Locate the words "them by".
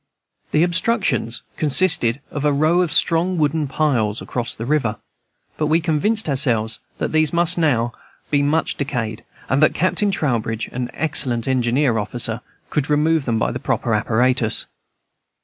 13.25-13.51